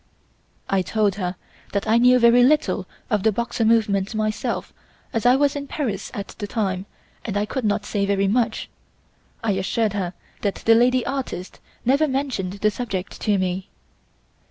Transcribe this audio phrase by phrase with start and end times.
[0.67, 1.35] I told her
[1.73, 4.73] that I knew very little of the Boxer movement myself,
[5.13, 6.87] as I was in Paris at the time
[7.23, 8.67] and I could not say very much.
[9.43, 13.69] I assured her that the lady artist never mentioned the subject to me.